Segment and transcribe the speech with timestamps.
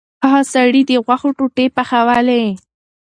[0.23, 2.43] هغه سړي د غوښو ټوټې پخولې.